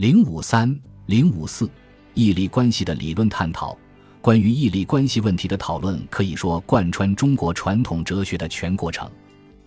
[0.00, 0.74] 零五三
[1.04, 1.68] 零五四，
[2.14, 3.76] 义利关系的理论探讨。
[4.22, 9.06] 关于义利关系问题的讨论，可以说贯穿中国传统哲学的全过程。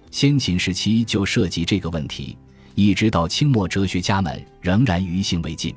[0.09, 2.35] 先秦时期就涉及这个问题，
[2.73, 5.71] 一直到清末，哲学家们仍然余兴未尽。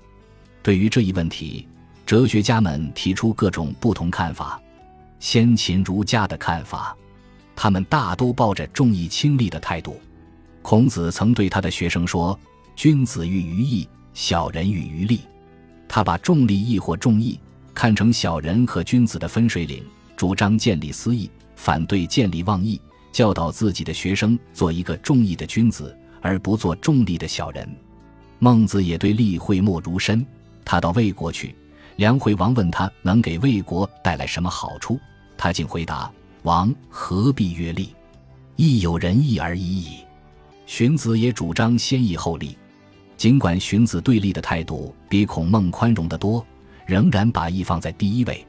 [0.62, 1.68] 对于这一问题，
[2.06, 4.58] 哲学家们提出各种不同看法。
[5.20, 6.96] 先秦儒家的看法，
[7.54, 10.00] 他们大都抱着重义轻利的态度。
[10.62, 12.40] 孔子曾对他的学生说
[12.74, 13.86] ：“君子喻于义，
[14.16, 15.20] 小人与于利。”
[15.86, 17.38] 他把重利益或重义。
[17.74, 19.84] 看成小人和君子的分水岭，
[20.16, 22.80] 主张建立私义，反对建立妄义，
[23.12, 27.68] 教导自己的学生做一个重义的君子，而不做重利的小人。
[28.38, 30.26] 孟子也对利讳莫如深。
[30.64, 31.54] 他到魏国去，
[31.96, 34.98] 梁惠王问他能给魏国带来什么好处，
[35.36, 36.10] 他竟回答
[36.44, 37.94] ：“王何必曰利？
[38.56, 39.98] 义有仁义而已矣。”
[40.64, 42.56] 荀子也主张先义后利，
[43.16, 46.44] 尽管荀子对立的态度比孔孟宽容得多。
[46.86, 48.46] 仍然把义放在第一位。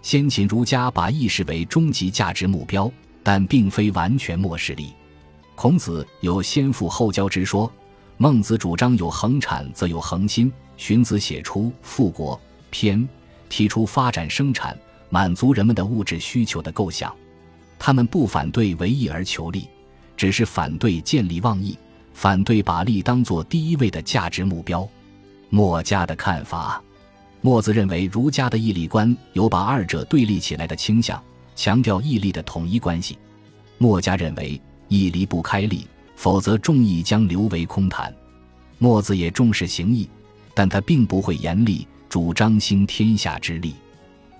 [0.00, 2.90] 先秦儒家把义视为终极价值目标，
[3.22, 4.94] 但并非完全漠视利。
[5.54, 7.70] 孔子有先富后交之说，
[8.16, 12.34] 孟子主张有恒产则有恒心，荀子写出《富国》
[12.70, 13.06] 篇，
[13.50, 14.74] 提出发展生产、
[15.10, 17.14] 满足人们的物质需求的构想。
[17.78, 19.68] 他们不反对为义而求利，
[20.16, 21.76] 只是反对见利忘义，
[22.14, 24.88] 反对把利当作第一位的价值目标。
[25.50, 26.82] 墨家的看法。
[27.42, 31.22] 墨子认为，儒家的义利观有把二者对立起来的倾向，
[31.54, 33.18] 强调义利的统一关系。
[33.76, 38.14] 墨家认为，义离不开利，否则众义将流为空谈。
[38.78, 40.08] 墨子也重视行义，
[40.54, 43.74] 但他并不会严厉主张兴天下之利。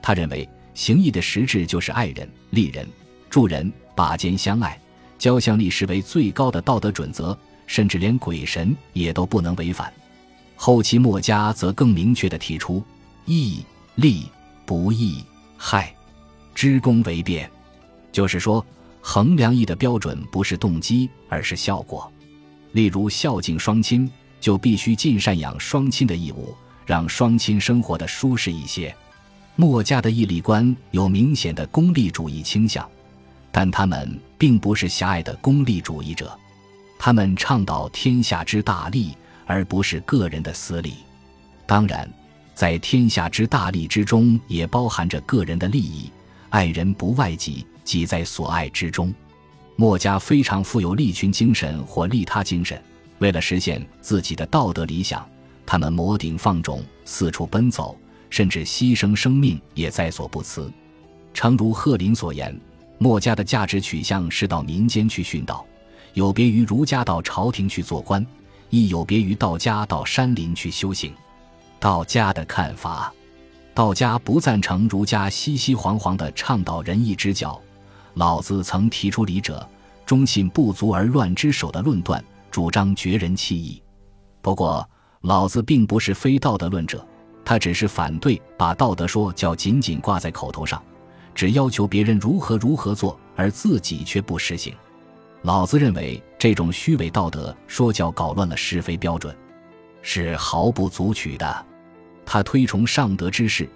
[0.01, 2.89] 他认为，行义的实质就是爱人、利人、
[3.29, 4.81] 助人，把肩相爱，
[5.19, 9.93] 交相利视为最高的道德准则，甚至连鬼神也都不能违反。
[10.57, 12.83] 后期墨家则更明确地提出。
[13.27, 14.31] 义利
[14.67, 15.25] 不义
[15.57, 15.95] 害，
[16.55, 17.51] 知公为变，
[18.13, 18.65] 就是说，
[19.01, 22.11] 衡量义的标准不是动机，而是效果。
[22.73, 24.11] 例如孝敬双亲，
[24.41, 26.55] 就必须尽赡养双亲的义务，
[26.85, 28.95] 让双亲生活的舒适一些。
[29.57, 32.87] 墨家的义利观有明显的功利主义倾向，
[33.51, 36.37] 但他们并不是狭隘的功利主义者，
[37.05, 40.95] 他们倡导天下之大利，而不是个人的私利。
[41.67, 42.11] 当然。
[42.55, 46.11] 在天下之大利之中，也包含着个人的利益。
[46.49, 49.13] 爱人不外己，即在所爱之中。
[49.77, 52.83] 墨家非常富有利群精神或利他精神，
[53.19, 55.29] 为了实现自己的道德理想，
[55.67, 57.99] 他们摩顶放踵，四处奔走，
[58.31, 60.73] 甚至牺牲生命也在所不辞。
[61.35, 62.59] 诚如贺林所言，
[62.97, 65.67] 墨家的价值取向是到民间去殉道，
[66.15, 68.25] 有别于儒家到朝廷去做官，
[68.71, 71.13] 亦有别于道家到山林去修行。
[71.79, 73.13] 道家的看法，
[73.75, 77.61] 道家不赞成儒家熙熙煌煌的倡导仁义之教。
[78.15, 79.69] 老子曾提出“礼者，
[80.07, 83.83] 忠信不足而乱之首”的论断，主张绝人弃义。
[84.41, 84.89] 不过，
[85.23, 87.05] 老子并不是非道德论者，
[87.45, 90.81] 他只是反对把道德说教仅仅挂在口头上，
[91.35, 94.73] 只要求别人如何如何做，而自己却不实行。
[95.45, 99.37] 老子认为，这种虚伪道德说教搞乱了是非标准，
[100.01, 101.67] 是毫不足取的。
[102.25, 103.69] 他推崇上德之士，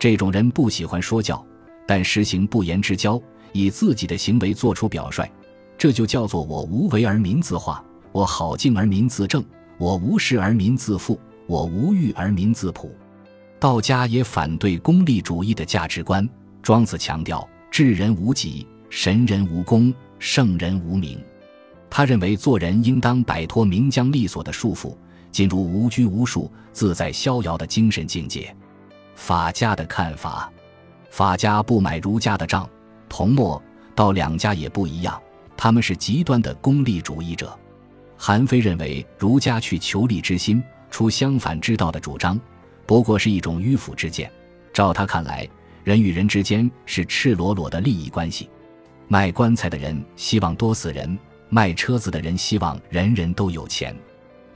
[0.00, 1.40] 这种人不喜欢说教，
[1.86, 3.22] 但实行不言之教，
[3.52, 5.30] 以自己的行为做出表率，
[5.78, 9.44] 这就叫做我无为而民自化，我好静而民自正，
[9.78, 11.16] 我无事而民自富，
[11.46, 12.92] 我无欲而民自朴。
[13.60, 16.28] 道家也反对功利主义的价值观。
[16.62, 21.20] 庄子强调智人无己，神人无功，圣人无名。
[21.90, 24.96] 他认为做人应当摆脱名将利锁的束缚。
[25.32, 28.54] 进入无拘无束、自在逍遥的精神境界。
[29.14, 30.52] 法家的看法，
[31.10, 32.68] 法家不买儒家的账。
[33.08, 33.60] 同末
[33.94, 35.18] 道两家也不一样，
[35.56, 37.58] 他们是极端的功利主义者。
[38.14, 42.38] 韩非认为儒家去求利之心，出相反之道的主张，
[42.84, 44.30] 不过是一种迂腐之见。
[44.70, 45.48] 照他看来，
[45.82, 48.50] 人与人之间是赤裸裸的利益关系。
[49.08, 51.18] 卖棺材的人希望多死人，
[51.48, 53.94] 卖车子的人希望人人都有钱。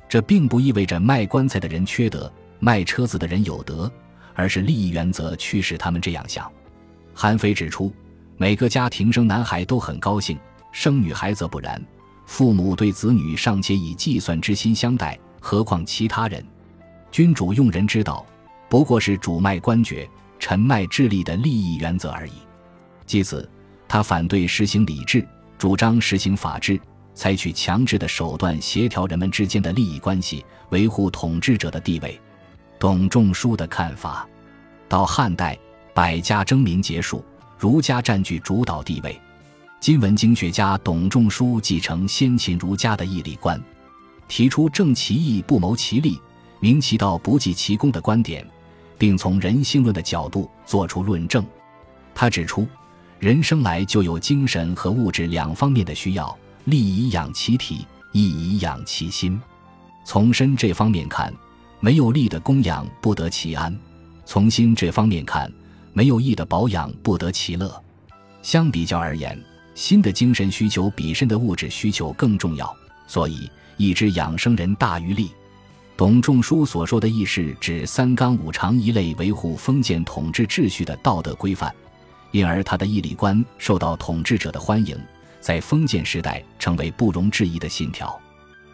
[0.09, 3.91] 这并不意味着卖棺材的人缺德，卖车子的人有德，
[4.35, 6.51] 而是利益原则驱使他们这样想。
[7.13, 7.93] 韩非指出，
[8.37, 10.39] 每个家庭生男孩都很高兴，
[10.73, 11.83] 生女孩则不然。
[12.25, 16.45] 父母对子女尚且以计算之心相待，何况其他人？
[17.11, 18.25] 君主用人之道，
[18.69, 20.09] 不过是主卖官爵，
[20.39, 22.33] 臣卖智力的利益原则而已。
[23.07, 23.49] 继此，
[23.89, 25.27] 他反对实行礼制，
[25.59, 26.81] 主张实行法治。
[27.15, 32.21] 采取强制的手段协调人们之间的利益关系，维护统治者的地位。
[32.79, 34.29] 董仲舒的看法。
[34.87, 35.59] 到汉代，
[35.95, 37.25] 百家争鸣结束，
[37.59, 39.19] 儒家占据主导地位。
[39.81, 43.59] 今文经学家董仲舒继承先秦儒家的义理观，
[44.29, 46.21] 提出正其义不谋其利，
[46.61, 48.47] 明其道不计其功的观点，
[48.99, 51.43] 并从人性论的角度作出论证。
[52.15, 52.69] 他指出，
[53.19, 59.41] 人生来就有精神和物质两方面的需要，利以养其体，义以养其心。
[60.05, 61.33] 从身这方面看，
[61.81, 63.73] 没有力的供养不得其安；
[64.27, 65.51] 从心这方面看，
[65.95, 67.83] 没有义的保养不得其乐。
[68.43, 69.43] 相比较而言，
[69.75, 72.77] 心的精神需求比身的物质需求更重要，
[73.07, 75.31] 所以义之养生人大于利。
[75.97, 81.75] 董仲舒所说的义是指三纲五常一类维护封建统治秩序的道德规范。
[82.37, 84.95] 因而，他的义理观受到统治者的欢迎，
[85.41, 88.21] 在封建时代成为不容置疑的信条。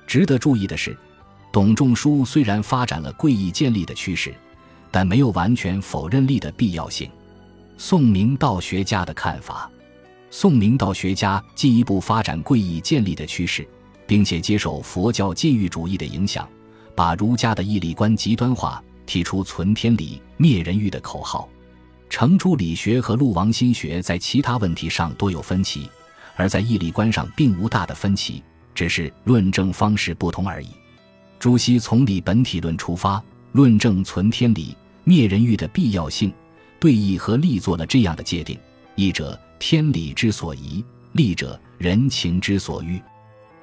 [0.04, 0.98] 值得注意的是，
[1.52, 4.34] 董仲舒虽然发展了贵义建立的趋势，
[4.90, 7.08] 但没有完全否认利的必要性。
[7.78, 9.70] 宋明道学家的看法：
[10.28, 13.64] 宋明道学家进一步发展贵义建立的趋势，
[14.08, 16.48] 并且接受佛教禁欲主义的影响，
[16.96, 21.48] 把儒家的义理观极端化，提出存天理、灭人欲的口号。
[22.12, 25.88] 程朱理学和陆王心学在其他问题上多有分歧，
[26.36, 28.42] 而在义理观上并无大的分歧，
[28.74, 30.68] 只是论证方式不同而已。
[31.38, 33.20] 朱熹从理本体论出发，
[33.52, 36.30] 论证存天理、灭人欲的必要性，
[36.78, 38.58] 对义和利做了这样的界定：
[38.94, 43.00] 义者，天理之所宜；利者，人情之所欲。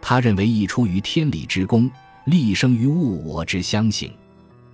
[0.01, 1.87] 他认为义出于天理之功，
[2.25, 4.11] 利生于物我之相形。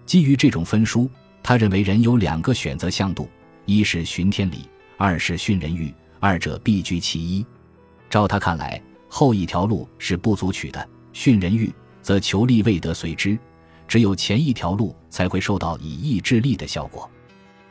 [0.05, 1.09] 基于这种分殊，
[1.43, 3.27] 他认为人有两个选择向度。
[3.65, 7.45] 一是循天理，二是训人欲，二者必居其一。
[8.09, 10.87] 照他看来，后一条路是不足取的。
[11.13, 13.35] 训人欲，则求利未得随之；
[13.87, 17.09] 只有前一条路才会受到以义制利的效果。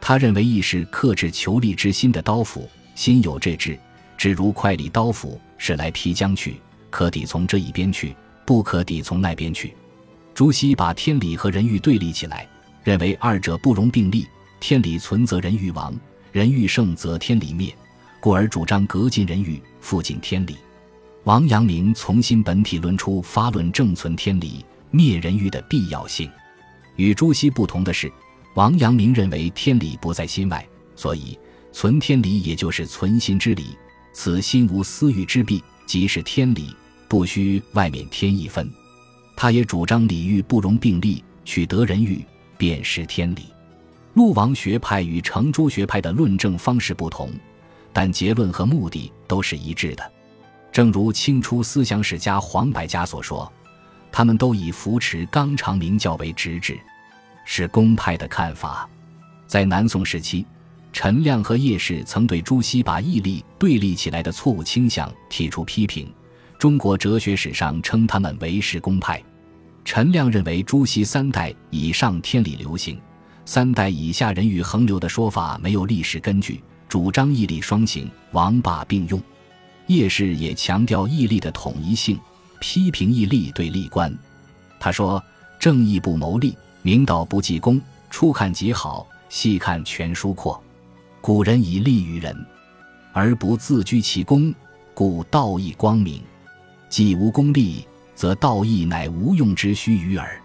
[0.00, 3.78] 他认为义是克制求利之心的刀斧，心有这志，
[4.18, 6.60] 只如快利刀斧，是来劈将去，
[6.90, 9.72] 可抵从这一边去，不可抵从那边去。
[10.34, 12.48] 朱熹把天理和人欲对立起来，
[12.82, 14.26] 认为二者不容并立。
[14.66, 15.94] 天理存则人欲亡，
[16.32, 17.70] 人欲盛则天理灭，
[18.18, 20.56] 故而主张革尽人欲，复尽天理。
[21.24, 26.30] 王阳明从心本体论出发论正存天理、灭人欲的必要性。
[26.96, 28.10] 与朱熹不同的是，
[28.54, 30.66] 王阳明认为天理不在心外，
[30.96, 31.38] 所以
[31.70, 33.76] 存天理也就是存心之理。
[34.14, 36.74] 此心无私欲之弊，即是天理，
[37.06, 38.66] 不需外面添一分。
[39.36, 42.24] 他也主张理欲不容并立，取得人欲
[42.56, 43.42] 便是天理。
[44.14, 47.30] 陆王学派与程朱学派的论证方式不同，
[47.92, 50.12] 但结论和目的都是一致的。
[50.70, 53.52] 正如清初思想史家黄百家所说，
[54.12, 56.78] 他们都以扶持纲常名教为直指，
[57.44, 58.88] 是公派的看法。
[59.48, 60.46] 在南宋时期，
[60.92, 66.08] 陈亮和叶氏曾对朱熹把义利对立起来的错误倾向提出批评。
[66.56, 69.20] 中国哲学史上称他们为是公派。
[69.84, 72.96] 陈亮认为朱熹三代以上天理流行。
[73.46, 79.20] 三代以下人欲横流的说法没有历史根据，主张义利双行，王霸并用。
[79.86, 82.18] 叶氏也强调义利的统一性，
[82.58, 84.16] 批评义利对立观。
[84.80, 85.22] 他说
[85.60, 87.80] ：“正义不谋利，明道不计功。
[88.08, 90.62] 初看极好，细看全疏阔。
[91.20, 92.34] 古人以利于人，
[93.12, 94.54] 而不自居其功，
[94.94, 96.22] 故道义光明。
[96.88, 100.40] 既无功利，则道义乃无用之虚臾耳。”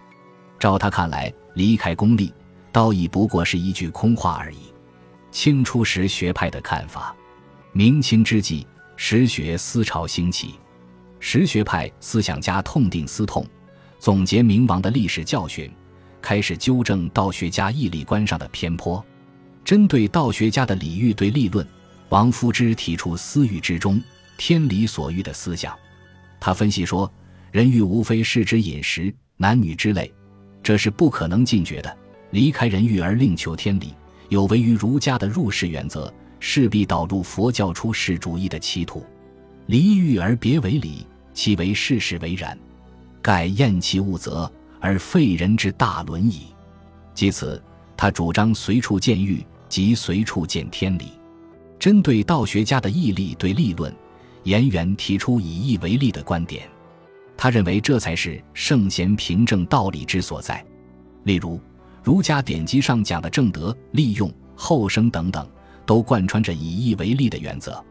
[0.60, 2.30] 照他看来，离开功利。
[2.72, 4.72] 道义不过是一句空话而已。
[5.30, 7.14] 清初时学派的看法，
[7.72, 10.54] 明清之际，实学思潮兴起，
[11.20, 13.46] 实学派思想家痛定思痛，
[13.98, 15.70] 总结明王的历史教训，
[16.20, 19.04] 开始纠正道学家义理观上的偏颇。
[19.64, 21.64] 针对道学家的礼欲对立论，
[22.08, 24.02] 王夫之提出“私欲之中，
[24.36, 25.76] 天理所欲”的思想。
[26.40, 27.12] 他分析说，
[27.52, 30.12] 人欲无非是指饮食、男女之类，
[30.62, 31.96] 这是不可能禁绝的。
[32.30, 33.94] 离开人欲而另求天理，
[34.28, 39.04] 有违于儒家的入世原则，势必导入佛教出世主义的歧途。
[39.66, 42.58] 离欲而别为理，其为世事为然，
[43.20, 46.46] 盖厌其物则而废人之大伦矣。
[47.14, 47.60] 即此，
[47.96, 51.12] 他主张随处见欲，即随处见天理。
[51.78, 53.92] 针对道学家的义利对立论，
[54.44, 56.68] 颜元提出以义为利的观点。
[57.36, 60.64] 他认为这才是圣贤凭证道理之所在。
[61.24, 61.60] 例如。
[62.02, 65.46] 儒家典籍上讲的正德、利用、后生等等，
[65.84, 67.82] 都贯穿着以义为利的原则。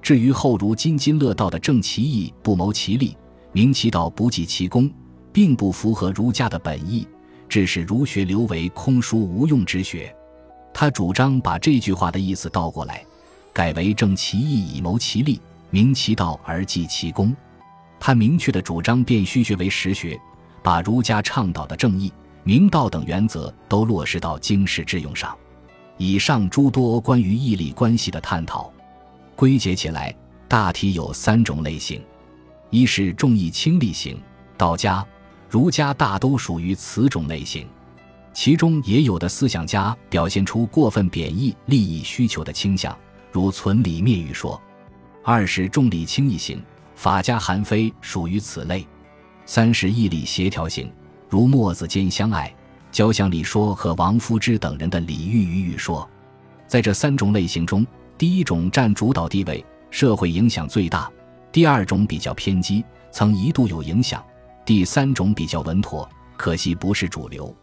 [0.00, 3.16] 至于后儒津津乐道的正其义不谋其利、
[3.52, 4.90] 明其道不计其功，
[5.32, 7.06] 并不符合儒家的本意，
[7.48, 10.14] 致使儒学流为空疏无用之学。
[10.72, 13.04] 他主张把这句话的意思倒过来，
[13.52, 17.34] 改为正其义以谋其利，明其道而济其功。
[17.98, 20.18] 他明确的主张变虚学为实学，
[20.62, 22.12] 把儒家倡导的正义、
[22.48, 25.36] 明道等原则都落实到经世致用上。
[25.98, 28.72] 以上诸多关于义利关系的探讨，
[29.36, 30.16] 归结起来
[30.48, 32.02] 大体有三种类型：
[32.70, 34.18] 一是重义轻利型，
[34.56, 35.06] 道家、
[35.46, 37.68] 儒家大都属于此种类型。
[38.32, 42.98] 其中也有的思想家表现出过分贬义利益需求的倾向，
[43.30, 44.58] 如存理灭欲说；
[45.22, 46.64] 二是重利轻义型，
[46.94, 48.86] 法家韩非属于此类；
[49.44, 50.90] 三是义利协调型，
[51.28, 52.52] 如墨子兼相爱、
[52.90, 56.08] 交相礼说和王夫之等人的礼遇与语说。
[56.66, 61.10] 在这三种类型中，第一种占主导地位，社会影响最大；
[61.52, 64.20] 第二种比较偏激，曾一度有影响；
[64.64, 67.54] 第三种比较稳妥，可惜不是主流。